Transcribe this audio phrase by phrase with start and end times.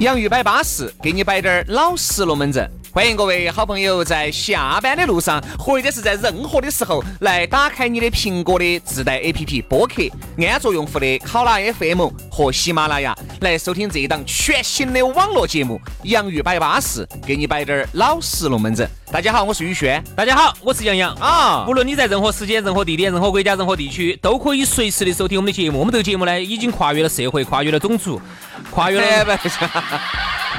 [0.00, 2.66] 洋芋摆巴士，给你摆点儿老实龙门阵。
[2.90, 10.02] 欢迎各位好朋友在下班的路上，或者是在任何的时候，来打开你的苹果的自带 APP 播客，
[10.38, 18.88] 安卓用户的考拉 FM 和喜马拉雅，来收听这一档全新的网络节目《洋芋摆巴士》，给你摆点儿老实龙门阵。
[19.12, 20.02] 大家好，我是宇轩。
[20.16, 25.78] 大家好，我是杨洋啊无论你在任何时间、任何地点、任何国家、任何地区，都可以随时的收听我们的节目。
[25.78, 28.20] 我们这个节目呢，已经跨越了社会，跨越了种族，
[28.70, 29.38] 跨越了。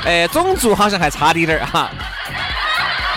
[0.05, 1.89] 哎种族 好像还差滴点儿哈。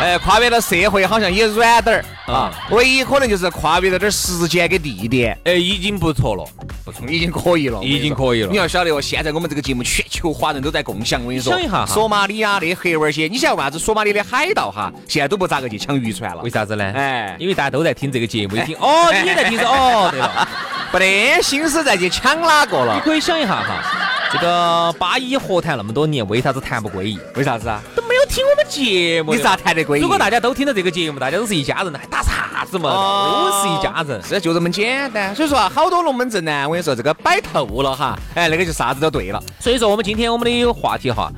[0.01, 6.45] 哎，跨越了社会好像也软点儿啊，唯一可能就是跨越了点儿时间跟地点，哎，已经不错了。
[6.85, 16.43] 不错，已经可以了，已经可以了你要晓得哦，现在我们这个节目全球华人都在共享，我跟你说，想一下哈索马里亚的黑娃儿些，你晓得为啥子索马里的海盗哈，现在都不咋个去抢渔船了？
[16.43, 16.93] 为啥子呢？
[16.97, 20.49] 哎因为大家都在听这个节目，一听 哦，你也在听说哦，对了，
[20.91, 23.01] 不得心思再去抢哪个了你？
[23.03, 24.04] 可以想一下哈，
[24.35, 27.19] 这个八一和谈那么多年，为啥子谈不归一？
[27.37, 27.81] 为啥子啊？
[27.95, 32.91] 都没有听我们节目，你咋谈得归一如果大家都听到这个节目，大家都是一家人，还打啥子嘛？
[32.91, 34.21] 哦都是一家人。
[34.25, 35.33] 是就这么简单。
[35.37, 39.41] 所以说啊，好多龙门阵呢，我跟你说，这个摆透了哈，哎，那个就啥子都对了。
[39.61, 41.31] 所以说，我们今天我们的话题哈，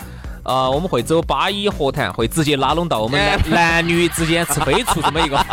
[0.43, 5.39] 呃，我们会走八一和谈，会直接拉拢到我们男男女之间吃飞醋这么一个。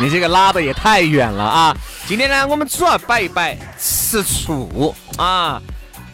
[0.00, 1.76] 你这个拉的也太远了啊！
[2.06, 5.60] 今天呢，我们主要摆一摆吃醋啊。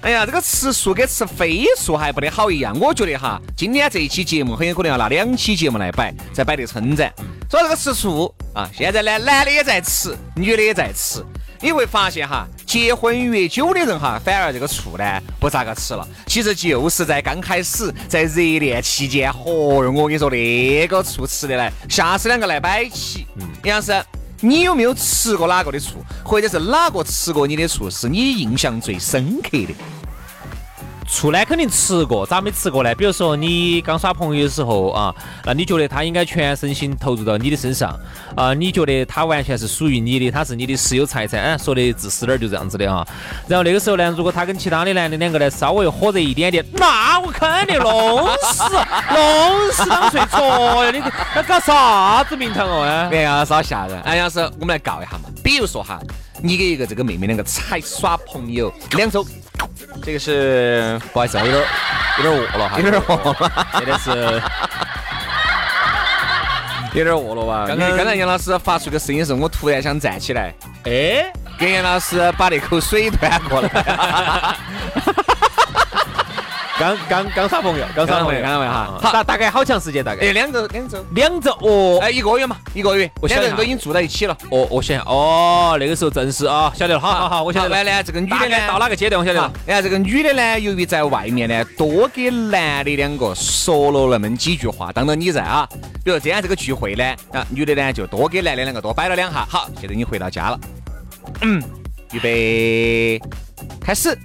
[0.00, 2.78] 哎呀，这个吃醋跟吃飞醋还不得好一样。
[2.78, 7.12] 我觉得哈，今天这一期节目很有可能要拿两期节目来摆，才摆得称赞。
[7.50, 11.24] 说这个吃醋啊，现在呢，男的也在吃，女的也在吃。
[11.60, 15.04] 你会发现哈，结婚越久的人哈，反而这个醋呢
[15.40, 16.06] 不咋个吃了。
[16.26, 23.26] 其实就是在刚开始在热恋期间，嚯哟，我跟你说那个醋吃的来，下次两个来摆起。
[23.36, 24.00] 嗯杨老师，
[24.40, 29.74] 你有没有吃过哪个的醋，或者是哪个吃过你的醋是你印象最深刻的？
[31.08, 32.94] 醋呢肯定吃过，咋没吃过呢？
[32.94, 35.14] 比如说你刚耍朋友的时候啊，
[35.44, 37.98] 那你觉得他应该全身心投入到你的身上
[38.36, 38.52] 啊？
[38.52, 43.06] 你觉得他完全是属于你的，他是你的私有财产，嗯，说的自私点儿就这样子的啊。
[43.46, 48.64] 然后那个时候呢，如果他跟其他的男的两个呢稍微火热一点点，那我肯定弄死，
[49.10, 50.90] 弄死当睡着呀！
[50.90, 51.02] 你
[51.34, 52.82] 那搞啥子名堂哦？
[52.82, 54.00] 哎，哎呀，稍吓人。
[54.02, 55.30] 哎，呀，是，我们来告一下嘛。
[55.42, 55.98] 比如说哈，
[56.42, 59.26] 你跟一个这个妹妹两个才耍朋友两周，
[60.02, 61.64] 这个是不好意思，有点
[62.18, 64.42] 有点饿了哈，有点饿了，真的是。
[66.94, 67.64] 有点饿了吧？
[67.68, 70.54] 刚刚刚刚才杨老师发出个声音的时候，我突然想站起来，
[70.84, 73.68] 哎，给杨老师把那口水端过来。
[76.78, 80.04] 刚刚刚耍朋友，刚耍朋友，刚刚朋友哈好，大大概好长时间？
[80.04, 81.98] 大概哎，两周，两周，两周哦。
[82.00, 84.36] 哎，一个月嘛，一个月，我两个人都已经住在一起了。
[84.50, 87.74] 哦，我想哦，那个时候正是啊，晓得了，好好好，我晓得了。
[87.74, 89.20] 完呢，这个女的呢，到哪个阶段？
[89.20, 95.68] 我晓得了。，然后这个女的呢，由于在外面呢，多给男的两个说了那么几句话，当着你在啊，
[96.04, 99.44] 比如这样这个聚会呢，啊，女的呢就多给男的两个多摆了两下。
[99.48, 100.60] 好，现在你回到家了，
[101.40, 101.60] 嗯，
[102.12, 103.20] 预备，
[103.80, 104.16] 开始。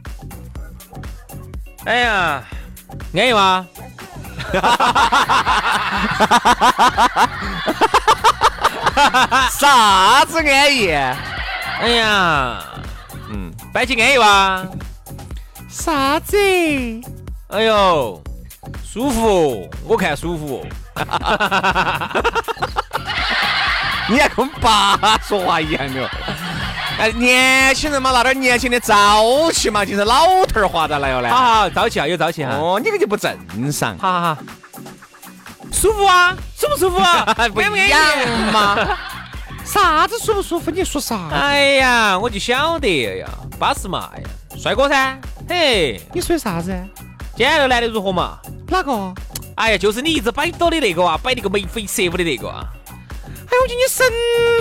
[1.85, 2.41] 哎呀，
[3.13, 3.67] 安逸吗？
[9.51, 10.89] 啥子安逸？
[10.91, 12.59] 哎呀，
[13.29, 14.63] 嗯，摆起安逸哇？
[15.69, 16.37] 啥子？
[17.49, 18.21] 哎呦，
[18.83, 20.65] 舒服，我看舒服。
[24.09, 26.09] 你还跟爸说话一样的哦。
[26.99, 31.29] 哎，年轻人嘛，拿点年轻的朝气嘛，就是老头儿话咋来哟嘞？
[31.29, 32.51] 好好，朝气啊，有朝气哈。
[32.55, 33.35] 哦，你这个就不正
[33.71, 33.97] 常。
[33.97, 34.37] 好好好，
[35.71, 37.25] 舒服啊，舒不舒服啊？
[37.53, 37.99] 不一样
[38.51, 38.77] 嘛？
[39.65, 40.69] 啥子舒不舒服？
[40.71, 41.29] 你说啥？
[41.31, 43.27] 哎呀，我就晓得哎呀，
[43.59, 45.17] 巴适嘛，哎呀，帅哥噻，
[45.49, 46.73] 嘿，你说的啥子？
[47.35, 48.37] 今天那个男的如何嘛？
[48.67, 49.13] 哪个？
[49.55, 52.63] 哎呀，就是你一直摆到的那个啊，摆那个眉飞色舞的那个啊，
[53.53, 54.03] 哎呦，你神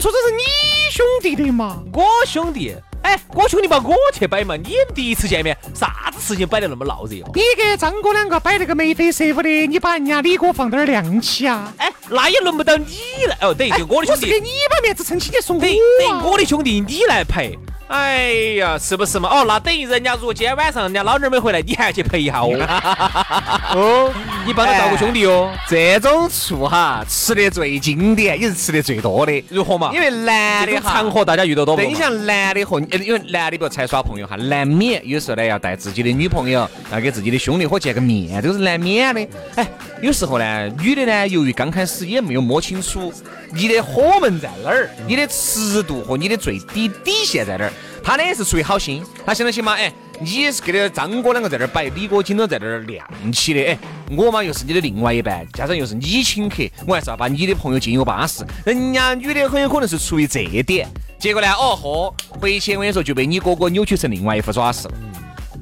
[0.03, 0.43] 说这是你
[0.91, 1.83] 兄弟的嘛？
[1.95, 7.31] 我兄弟，哎，我兄弟嘛我去摆嘛，你们第一次见面，啥子事情摆得那么闹热哦？
[7.35, 11.73] 你跟张哥两个摆那个眉飞色舞的，你把人家李哥放点儿亮起啊！
[11.79, 17.59] 哎，那也轮不到你来，哦，等于就我的兄弟给，你把面子撑起，你送我啊等于我的兄弟你来陪。
[17.93, 19.29] 哎呀，是不是嘛？
[19.29, 22.49] 哦，那等于人家如果今天晚上人家老娘没回来， 你还去陪一下哦。
[23.77, 24.11] 哦，
[24.47, 25.53] 你帮他照顾兄弟哦。
[25.69, 29.45] 这种醋哈，吃的最经典，也是吃的最多的。
[29.51, 29.91] 如何嘛？
[29.93, 31.77] 因为男的场合大家遇到多。
[31.77, 39.29] 对，你像男的和，因为男的不才耍朋友哈，难免有时候呢要带自己的女朋友，要给自己的兄弟伙见个面，都是难免的。
[39.57, 39.69] 哎，
[40.01, 43.13] 有时候呢，女的呢，由于刚开始也没有摸清楚
[43.53, 47.73] 你的火门在哪儿，你的尺度和你的最低底线在哪儿。
[48.03, 53.79] 他呢也是出于好心，他想到起嘛，哎，你是跟着张哥两个在这儿摆，李哥今天在这儿亮起的，哎，
[54.17, 58.45] 我嘛又是你的另外一半，加上又是你请客，我还是要把你的朋友经有巴适。
[58.65, 60.89] 人家女的很有可能是出于这点，
[61.19, 64.95] 结果呢，哦豁，回去我跟你说就被你哥哥扭曲成另外一副爪式了，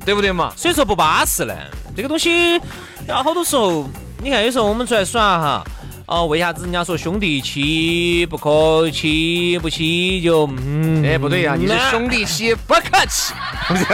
[0.04, 0.52] 对不对嘛？
[0.56, 1.54] 所以说不巴适呢，
[1.94, 2.60] 这个东西
[3.06, 3.88] 要好多时候，
[4.22, 5.64] 你看有时候我们出来耍哈。
[6.10, 13.32] 哦，为啥子人家说兄弟妻不可欺，不欺就嗯，哎不对呀，你是兄弟妻不可欺，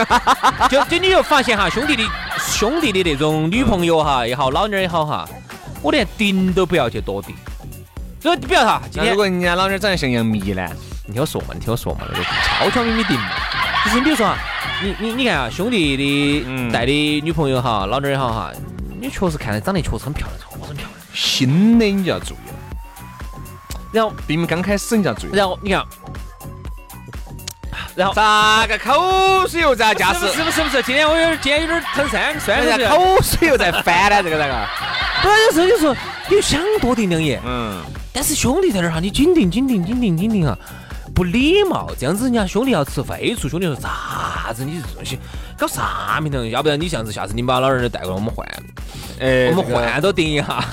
[0.67, 2.03] 就就你就发现哈，兄弟的
[2.39, 5.29] 兄弟的那种女朋友哈也好，老妞也好哈，
[5.83, 7.35] 我连顶都不要去多顶。
[8.19, 10.67] 所以你不要哈，今天如果人家老妞长得像杨幂呢，
[11.05, 13.29] 你听我说嘛，你听我说嘛，那个悄悄咪咪顶嘛。
[13.85, 14.35] 就是你比如说哈，
[14.83, 18.51] 你你你看啊，兄弟的带的女朋友哈，老妞也好哈，
[18.99, 20.46] 你确实看着长得确实很漂亮。
[21.17, 22.53] 新的你就要注意了，
[23.91, 25.83] 然后并刚开始你就要注意，然后你看，
[27.95, 30.27] 然后咋个口水又在驾驶？
[30.31, 30.83] 是不是不是？
[30.83, 34.67] 今天我有点今天有点疼酸酸的，口水又在翻呢，这个咋个？
[35.23, 35.95] 不然有时候就说
[36.29, 37.81] 你想多顶两眼，嗯，
[38.13, 40.55] 但是兄弟在那儿哈，你紧盯紧盯紧盯紧盯啊，
[41.15, 44.63] 不礼貌，这样子人家兄弟要吃废醋，兄弟说啥子？
[44.63, 45.17] 你这东西
[45.57, 46.47] 搞啥名堂？
[46.49, 48.47] 要不然你这样子，下次你把老人带过来，我们换。
[49.19, 50.63] 哎，我们换都顶一下。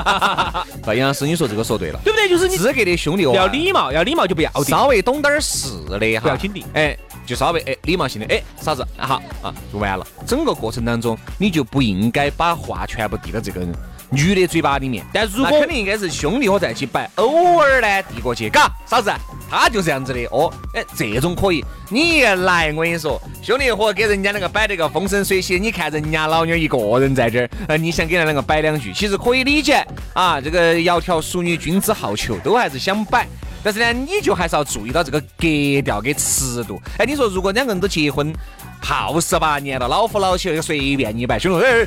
[0.86, 2.28] 那杨老师，你说这个说对了，对不对？
[2.28, 6.64] 就是你资格的兄弟，要礼貌，要礼貌就不要稍微懂点事的哈，不要紧顶。
[6.74, 6.96] 哎，
[7.26, 10.06] 就稍微哎礼貌性的哎，啥子，好啊，就完了。
[10.26, 13.72] 整个过程当中，你就不应该把话全部递到这个人。
[14.10, 19.12] 女的嘴巴里面，但如果肯定应该是兄弟伙在一起摆，偶尔呢递过去，嘎，嫂子，
[19.48, 21.64] 他就这样子的哦，哎，这种可以。
[21.88, 30.40] 你一来，我跟你说，兄弟伙给人家那个摆那个风生水起，你看人家老妞一个人在这儿，呃，你想给他两个摆两句，其实可以理解啊。
[30.40, 33.26] 这个窈窕淑女，君子好逑，都还是想摆，
[33.62, 36.80] 但是呢，你就还是要注意到这个格调跟尺度。
[36.98, 38.32] 哎，你说如果两个人都结婚
[38.80, 41.86] 泡十八年了，老夫老妻，随便你摆，兄弟，哎。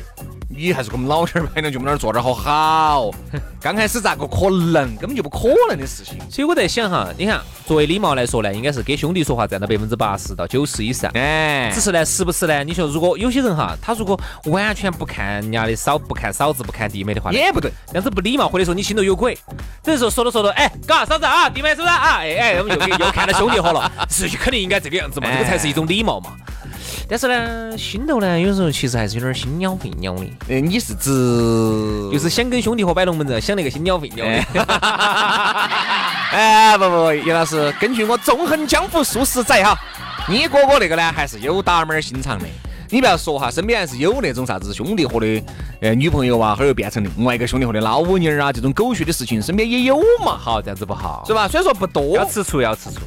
[0.56, 3.10] 你还是给我们老点儿摆两句，我们那儿坐点儿好好。
[3.60, 4.94] 刚开始咋个可能？
[4.96, 6.18] 根本就不可能的事情。
[6.30, 11.10] 所以我在想哈，你看，作为礼貌来说呢，应该是给兄弟说话占到百分之八十到九十以上。
[11.14, 19.36] 哎，只是呢，时不时呢，你说如果有些人哈，他如果完全不看人家的嫂，不看嫂子，不看弟妹的话，也不对，这样子不礼貌，或者说你心头有鬼。
[19.82, 22.18] 只是说说着说着，哎，嘎嫂子啊，弟妹是不是啊？
[22.18, 26.32] 哎哎，我们又又看到兄弟伙了， 是肯定应该这个样子嘛，这个才是一种礼貌嘛。
[27.06, 30.24] 但是呢，心头呢，有时候其实还是有点心鸟肺鸟的。
[30.48, 31.10] 哎，你是指
[32.10, 34.32] 就是想跟兄弟伙摆龙门阵，想那个心鸟肺鸟的。
[36.32, 39.78] 哎，不不不，叶老师，根据我纵横江湖数十载哈，
[40.28, 42.46] 你哥哥那个呢，还是有打门心肠的。
[42.90, 45.42] 你不要说哈，身边还是有那种啥子兄弟伙的，
[45.80, 50.36] 呃，女朋友啊，后又变成另外一个兄弟伙的老五妮儿啊，这种狗血的事情，身边也有嘛。
[50.38, 51.48] 好，这样子不好，是吧？
[51.48, 53.00] 虽然说不多，要吃醋，要吃醋。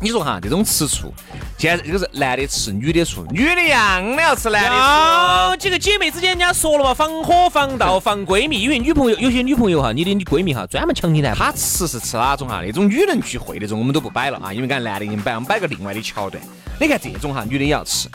[0.00, 1.12] 你说哈，这种吃醋，
[1.56, 5.56] 现在这个是男的吃女的醋，女的一样的要吃男的醋。
[5.58, 12.62] 这个姐妹之间人家说了嘛，防火防盗 防闺蜜，因为女朋友有些女朋友哈，你的闺蜜哈，专门抢你男她吃是吃哪种哈？
[12.64, 16.42] 那种女人聚会那种我们都不摆了啊，因为刚才男的已经摆，我们摆个另外的桥段。
[16.80, 18.08] 你看这种哈，女的也要吃。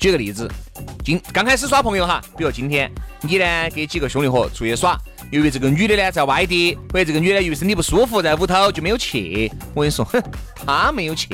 [0.00, 0.50] 举个例子，
[1.04, 2.90] 今刚开始耍朋友哈，比如今天
[3.20, 4.98] 你呢给几个兄弟伙出去耍，
[5.30, 9.52] 由于这个女的呢在外地，或者这个女的由于身体不舒服在屋头就没有去。
[9.74, 10.18] 我跟你说，哼，
[10.64, 11.28] 她没有去，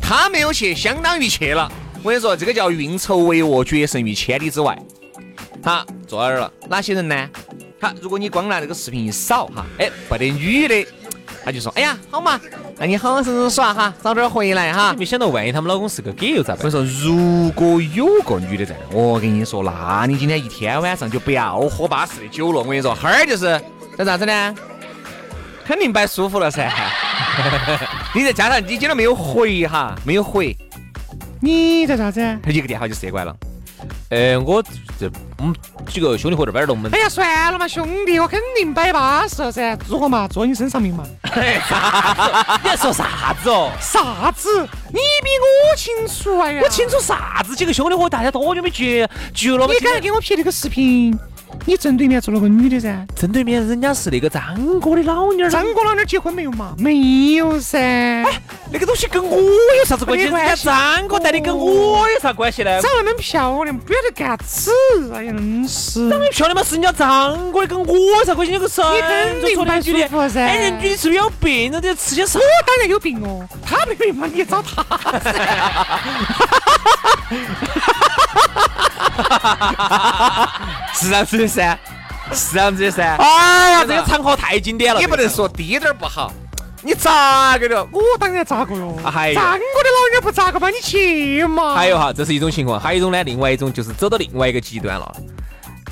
[0.00, 1.70] 她没有去，相当于去了。
[2.02, 4.74] 我跟你说，这个叫运筹帷幄，决胜于千里之外。
[5.62, 7.28] 好，坐那儿了，哪些人呢？
[7.78, 10.86] 好，如果你光拿这个视频一扫哈，哎，不得女的。
[11.46, 12.40] 他就说：“哎呀，好嘛，
[12.76, 14.92] 那你好好生生耍哈，早点回来哈。
[14.98, 16.64] 没想到万一他们老公是个 gay 又咋办？
[16.64, 22.58] 我说，如果有个女的在，我跟你说，那你今天一天晚上就不要喝巴适的酒了。
[22.58, 23.60] 我跟你说，哈儿就是
[23.96, 24.54] 这咋子呢？
[25.64, 26.68] 肯定摆舒服了噻。
[28.12, 30.56] 你再加上你今天没有回哈，没有回，
[31.40, 32.20] 你在啥子？
[32.42, 33.32] 他一个电话就射过来了。”
[34.08, 34.62] 呃，我
[35.00, 35.54] 这我们
[35.88, 36.88] 几个兄弟伙这摆龙门。
[36.94, 39.76] 哎呀，算了嘛，兄弟，我肯定摆巴适了噻。
[39.88, 40.28] 如何嘛？
[40.28, 41.04] 坐你身上面嘛。
[41.24, 43.72] 你在说啥子哦？
[43.80, 44.60] 啥子？
[44.92, 45.30] 你比
[45.72, 46.60] 我清楚哎呀！
[46.62, 47.56] 我清楚啥子？
[47.56, 49.66] 几个兄弟伙，大家多久没聚聚了？
[49.66, 51.18] 你刚才给我拍那个视频，
[51.68, 54.40] 你正对面坐了个女的噻，正对面人家是那个张
[54.78, 56.76] 哥的老妞儿，张哥老妞儿结婚没有嘛？
[56.78, 57.76] 没有噻。
[57.78, 60.28] 哎那个东西跟我有啥子关系？
[60.28, 62.80] 关系张哥带的跟我有啥关系呢？
[62.80, 64.70] 长那么漂亮，不要去干吃，
[65.12, 66.08] 哎呀，真是。
[66.08, 68.52] 长得漂亮嘛，是人家张哥的，跟我有啥关系？
[68.52, 69.00] 你个神你
[69.56, 70.08] 肯定的
[70.40, 71.72] 哎，人女的是不是有病？
[71.72, 72.44] 人家吃些啥我？
[72.64, 74.84] 当然有病哦，他没病嘛，你找他
[80.96, 81.78] 是这样子的噻，
[82.32, 83.16] 是这样子的噻。
[83.16, 86.32] 哎呀，这个场合太经典了，你不能说低点儿不好，
[86.82, 87.84] 你咋个的？
[87.92, 88.96] 我当然咋个哟。
[89.04, 91.74] 还有张哥的老远不咋个嘛，你去嘛。
[91.74, 95.16] 还有哈，这是一种情况，还有一种呢，另外一种就是走到另外一个极端了，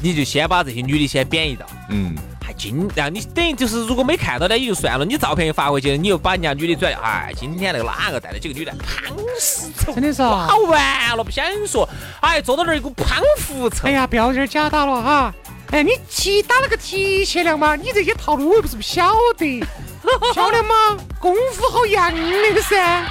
[0.00, 2.16] 你就先把这些女的先贬一道，嗯，
[2.54, 11.88] 还今让你等于就是如果没看到呢也就算了，你照片又发回去，你又把人家女的转，哎，今天那个哪个带了几个女的胖死丑，真的是啊好完了，不想说，
[12.20, 13.90] 哎，坐到那儿一股胖狐臭哎。
[13.92, 15.34] 呀，不要这儿假打了哈。
[15.70, 17.74] 哎，你提打了个提前量嘛？
[17.74, 19.60] 你这些套路我又不是不晓得，
[20.32, 20.74] 漂亮吗？
[21.18, 23.04] 功夫好洋的噻。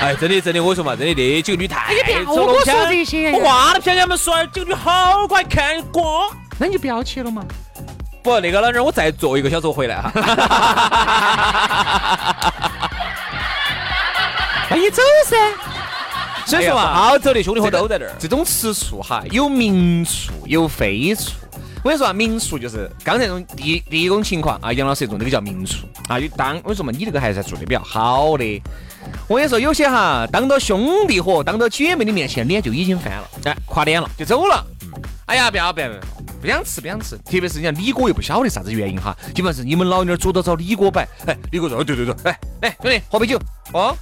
[0.00, 6.28] 哎，真的真的，我说嘛，真的那几个女太你不要丑了，跟我说这些我话都不想跟他们说，几个女好快看光。
[6.62, 7.44] 那你就不要去了嘛。
[8.22, 10.12] 不，那个老娘我再坐一个小时回来哈。
[14.70, 15.36] 那 你走噻。
[16.46, 18.14] 所以说嘛，好走的兄弟伙都在这儿。
[18.20, 21.32] 这种吃醋哈，有明醋有非醋。
[21.82, 26.16] 我跟你说啊，明处就是刚才那种第第一种情况啊，杨老师这种那个叫明处啊。
[26.16, 28.62] 有当我跟你说嘛，你这个还是做的比较好的。
[29.26, 34.08] 我跟你说，有些哈，当到兄弟伙、当到姐妹的面前，脸就已经翻了，哎，垮脸了。
[34.16, 34.64] 就走了。
[35.26, 36.00] 哎呀，不要不要不要，
[36.42, 37.16] 不想吃不想吃。
[37.18, 43.40] 特别是人家李哥又不晓得啥子原因哈，基本上是你们老妞儿主动找李哥摆，哎，李哥说，哦对对对，哎，来兄弟喝杯酒，
[43.72, 43.96] 哦。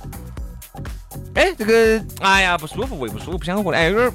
[1.34, 4.12] 哎，这个，哎呀，不舒服，胃不舒服，不想喝了，哎，有点儿，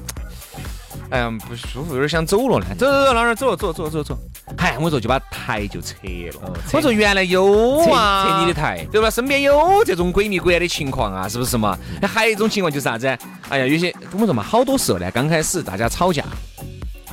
[1.10, 2.66] 哎呀，不舒服，有点想走了呢。
[2.76, 4.18] 走走走，老妞儿走了，走走走走。
[4.56, 6.52] 嗨，我说就把台就撤了。
[6.72, 9.10] 我说原来有扯啊，扯你的台对吧？
[9.10, 11.76] 身边有这种鬼迷鬼眼的情况啊，是不是嘛？
[12.00, 13.06] 那还有一种情况就是啥子？
[13.48, 16.24] 哎呀，有些我们说嘛，好多时候呢，刚开始大家吵架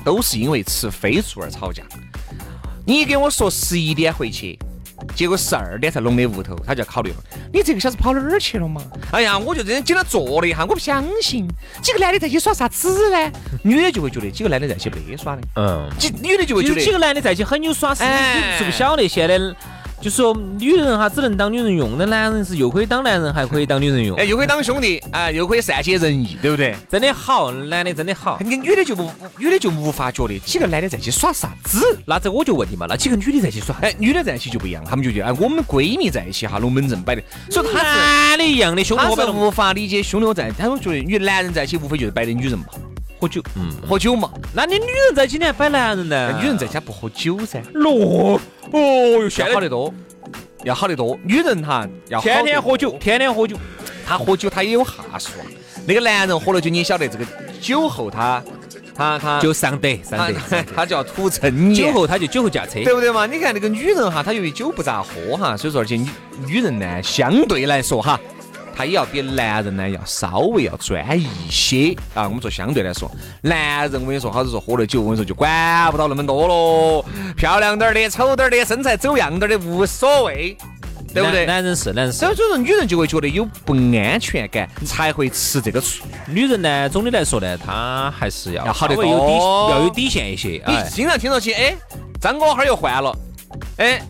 [0.03, 1.83] 都是因为吃飞醋而吵架。
[2.85, 4.59] 你给我说十一点回去，
[5.15, 7.15] 结果十二点才弄的屋头，他就要考虑了。
[7.53, 8.81] 你这个小子跑哪儿去了嘛？
[9.11, 11.47] 哎呀，我就真的紧他坐了一下，我不相相信
[11.81, 13.31] 几个男的在一起耍啥子呢？
[13.61, 19.37] 女的就会觉得几个男的在一起没耍的，嗯，几女的就会觉得几个男的在一起很有耍是哎你是不晓得现在
[20.03, 24.25] 就说女人哈只能当女人用，的男人是又可以当男人，还可以当女人用哎，。
[24.25, 26.75] 又可以当兄弟，啊，又可以善解人意，对不对？
[26.89, 28.37] 真的好，男的真的好。
[28.43, 31.79] 你女的就不，女的就无法觉得几个男的在一起耍啥子。
[32.05, 42.65] 那这我就问你嘛，那几个女的在一起耍，哎，女的在一起就不一样，她们就觉得哎，我们闺蜜在一起哈，龙门阵摆的，所以男的一样的兄弟伙摆龙她是无法理解兄弟伙在，他们觉得女男人在一起无非就是摆的女人嘛，
[43.23, 46.37] 喝酒，嗯，喝酒嘛，那你女人在一起你还摆男人呢？
[46.41, 48.37] 女人在家不喝酒噻，咯，
[48.71, 49.93] 哦哟，现在要好得多，
[50.65, 51.17] 要好得多。
[51.23, 53.55] 女人哈要天天喝酒，天天喝酒，
[54.05, 55.45] 她喝酒她也有哈数啊。
[55.87, 57.25] 那个男人喝了酒，你晓得这个
[57.61, 58.43] 酒后他
[58.93, 60.65] 他他就上德上他德。
[60.75, 63.25] 他就要吐真言酒后他就酒后驾车，对不对嘛？
[63.25, 66.09] 你看那个女人哈，她由于酒不咋喝哈，所以说而且女
[66.45, 68.19] 女人呢，相对来说哈，
[68.75, 72.23] 她也要比男人呢要稍微要专一些啊。
[72.23, 73.09] 我们说相对来说，
[73.41, 80.57] 男人我跟你说，好是说喝了酒，我跟你说就管不到那么多喽，漂亮点儿的、丑点儿的、身材走样点儿的无所谓，
[81.13, 81.45] 对不对？
[81.45, 86.03] 男男人是男人是所以，说女人就会觉得有不安全感，才会吃这个醋。
[86.27, 89.05] 女人呢，总的来说呢，她还是要要好得多
[89.71, 90.61] 要有底线一些。
[90.65, 91.75] 你哎，经常听到起，哎，
[92.19, 93.15] 张哥哈儿又换了，
[93.77, 94.01] 哎，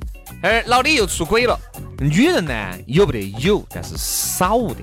[0.41, 1.59] 哎，老李又出轨了。
[1.99, 2.53] 女人呢
[2.87, 4.77] 有不得有，但是少的。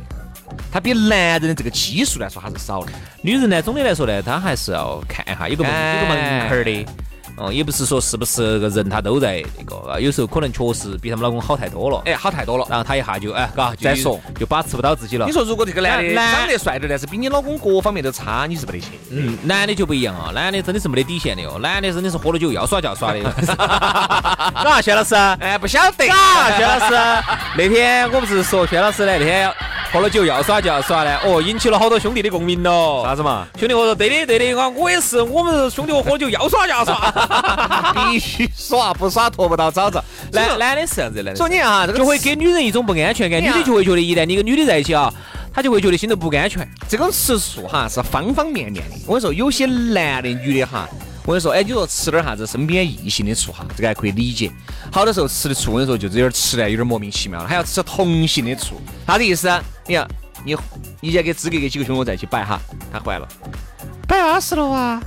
[0.72, 2.92] 她比男人的这个基数来说还是少的。
[3.22, 6.86] 女人呢，总的来说呢，她还是要看一下有个门哎有个门槛儿的。
[7.40, 12.02] 哦，也不是说是不是个人他都在那个，有时候可能确实比他们老公好太多了。
[12.04, 12.66] 哎，好太多了。
[12.68, 15.32] 然后他一下就哎，嘎，再说就把持不到自己了你。
[15.32, 18.88] 说，如果这个男的男长得帅点，但是比你老公各方面都差，你是不得去。
[19.10, 23.20] 嗯，男的就不一样啊，男的真的是没得底线的哦，男的真的是喝了酒要耍就要耍的。
[24.62, 26.06] 嘎，薛老师，哎，不晓得。
[26.06, 26.94] 嘎，薛老师，
[27.56, 29.50] 那天我不是说薛老师呢，那天
[29.92, 33.02] 喝了酒要耍就要耍呢，哦，引起了好多兄弟的共鸣咯。
[33.04, 33.44] 啥子嘛？
[33.58, 37.12] 兄弟我说对的对的，我我也是，我们兄弟伙喝了酒要耍就要耍。
[38.08, 40.00] 必须耍，不耍脱不到早子。
[40.32, 45.12] 男男的是这样子的，说你看哈，这个就会给女人一种不安全感，女的就会觉得一旦你跟女的在一起啊，
[45.52, 46.66] 她就会觉得心头不安全。
[46.88, 48.96] 这个吃醋哈是方方面面的。
[49.08, 50.88] 我跟你说，有些男的、女的哈，
[51.30, 54.50] 我跟你说，哎，你说吃点啥子身边异性的醋哈，这个还可以理解。
[54.90, 59.62] 好多时候吃的醋，我跟你说，就是有点吃的有点莫名其妙了，还要吃同性的醋，啥子意思啊？
[59.86, 60.08] 你看，
[60.44, 60.56] 你
[61.00, 62.60] 你先给资格给几个兄弟伙在一起摆哈，
[62.92, 63.28] 他坏了。
[64.08, 65.00] 摆二十了哇！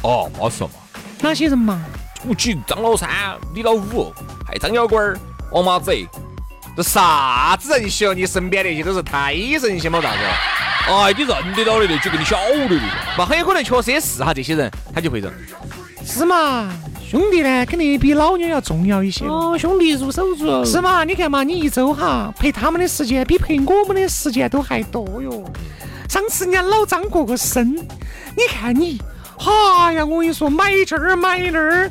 [0.00, 0.72] 哦，没说嘛，
[1.20, 1.84] 哪些人嘛？
[2.26, 3.10] 我去张老三、
[3.54, 4.10] 李老五，
[4.46, 5.18] 还有张小官儿、
[5.52, 5.92] 王麻子，
[6.74, 8.14] 这啥子人些哦？
[8.14, 10.00] 你身边那些都是胎神仙嘛？
[10.00, 10.18] 啥子？
[10.88, 12.80] 哎，你认得到的那几个，你晓得的。
[13.18, 15.32] 那很有可能确实也是哈，这些人他就会认。
[16.04, 16.72] 是嘛？
[17.10, 19.24] 兄弟呢，肯定比老娘要重要一些。
[19.24, 20.64] 哦，兄弟如手足。
[20.64, 21.02] 是嘛？
[21.02, 25.44] 你看嘛，你一周哈陪他们的时间比陪我们的时间都还多哟。
[26.08, 29.00] 上次人家老张过个生，你看你，
[29.38, 31.90] 哎呀，我跟你说，买这儿买那儿。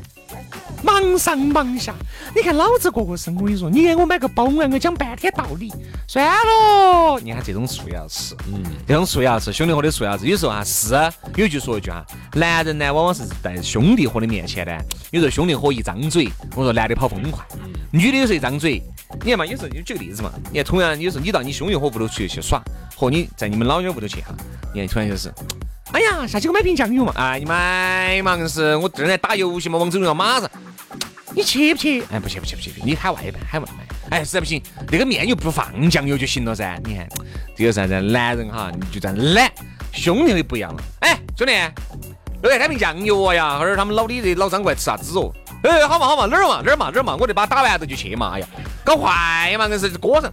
[0.86, 1.94] 忙上忙下，
[2.36, 5.74] 你看老子过个生，我跟你说，你给我买个包，我跟我讲半天道理，
[6.08, 7.20] 算了。
[7.22, 10.28] 你看这种醋也要吃，嗯，这种醋也要吃，兄弟伙的醋也要吃。
[10.28, 10.94] 有时候哈是，
[11.36, 14.78] 有句说一句哈，男人呢往往是在兄弟伙的面前呢，
[15.12, 17.44] 有时候兄弟伙一张嘴，我说男的跑风快，
[17.92, 18.82] 女的有时候一张嘴，
[19.24, 22.62] 你看嘛，有时候你举个例子嘛，你看同样有时候你到你兄弟伙屋头去去耍，
[22.96, 24.36] 和你在你们老娘屋头去哈，
[24.74, 25.34] 你看突然就是。
[25.92, 27.14] 哎呀，下去给我买瓶酱油嘛！
[27.16, 30.50] 哎，你买嘛，硬是我正在打游戏嘛，王者荣耀马上。
[31.36, 32.02] 你去不去？
[32.12, 34.18] 哎，不去不去不去，你喊外卖喊外卖。
[34.18, 36.80] 哎，实在不行，那个面又不放酱油就行了噻。
[36.86, 37.08] 你看，
[37.58, 38.00] 这个啥子？
[38.00, 39.52] 男人哈，就这样懒，
[39.92, 40.82] 兄弟不一样了。
[41.02, 41.54] 哎，兄弟，
[42.42, 43.58] 又来开瓶酱油呀！
[43.58, 45.34] 后儿他们老李这老张过来吃啥子哦？
[45.64, 48.32] 哎，好嘛好嘛，哪儿嘛哪儿嘛哪儿嘛，我这把打完子就去嘛。
[48.36, 48.48] 哎呀，
[48.86, 50.32] 搞坏嘛，硬是锅上。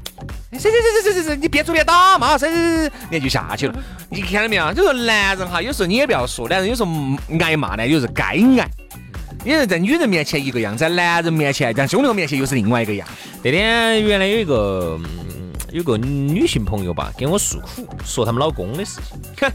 [0.52, 3.74] 是是是是是是，你边做边打嘛，是是是，你就下去了。
[4.08, 4.72] 你看到没有？
[4.72, 6.90] 就说男人哈，有时候你也不要说，男人有时候
[7.40, 8.70] 挨骂呢，有时候该挨。
[9.44, 13.06] 因为在女人面前一个样，在男人面前，在兄弟面前又是另外一个样。
[13.42, 14.98] 那天原来有一个
[15.72, 19.00] 有个女性朋友吧，跟我诉苦，说他们老公的事
[19.36, 19.50] 情。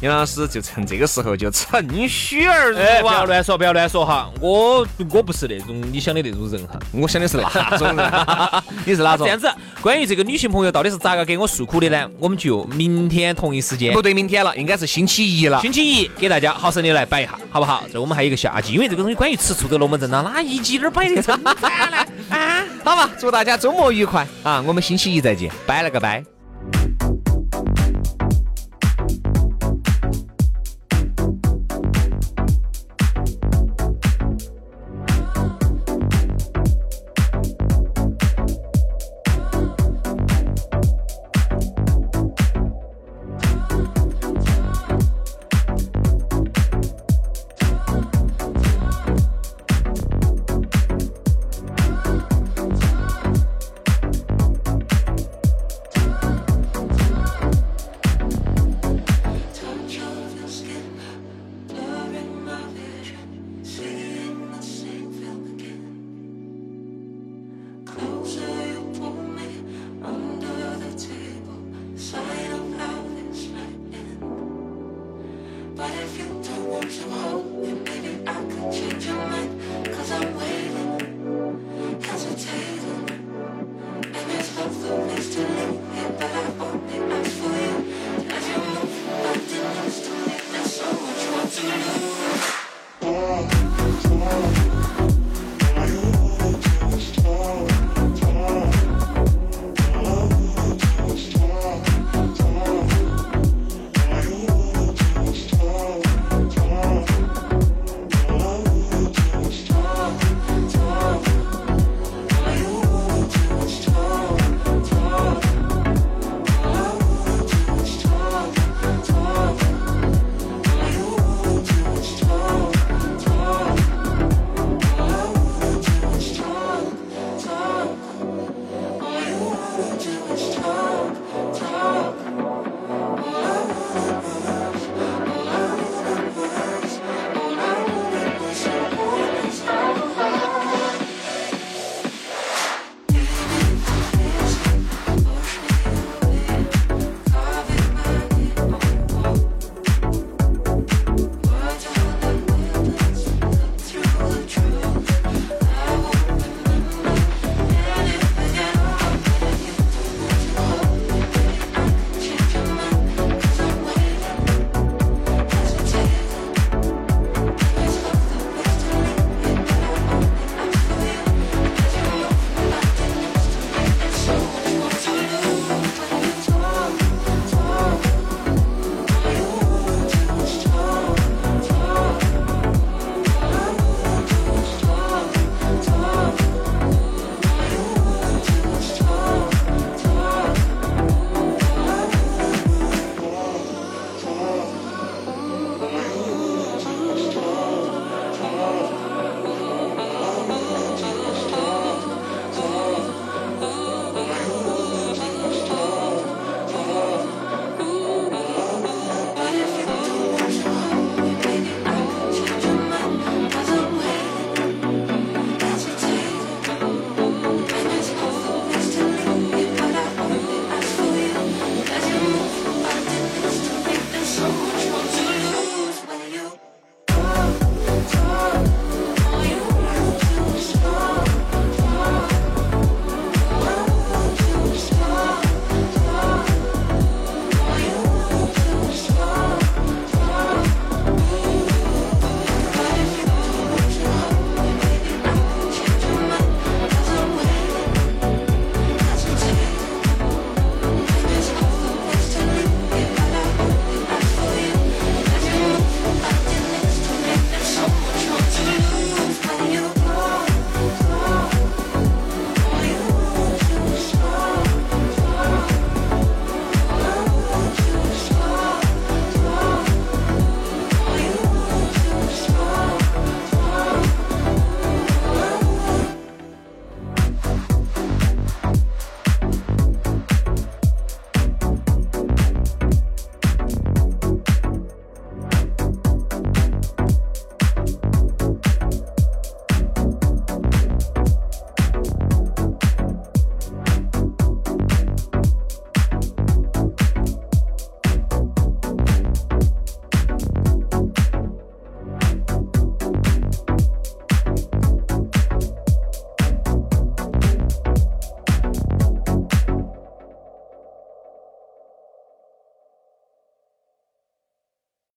[0.00, 3.00] 杨老师就趁这个时候就趁虚而入啊！
[3.02, 4.30] 不要乱说，不要乱说哈！
[4.40, 8.12] 我我不是那种你想的那种人哈，我想的是那种人？
[8.86, 9.26] 你是哪种？
[9.26, 9.46] 这样子，
[9.82, 12.10] 关于这个女性朋友到底是咋个给我诉苦的呢？
[12.18, 15.60] 我们就明天同一时间，不对，明天了，应该是星期一了。
[15.60, 17.84] 星期一给大家好生的来摆一下，好不好？
[17.92, 21.20] 这我们还有一个下集，因为这个东西关于吃醋的龙门阵呢，哪一集哪儿摆的？
[22.30, 24.64] 啊，好吧，祝大家周末愉快啊！
[24.66, 26.39] 我们星期一再见，拜了个拜。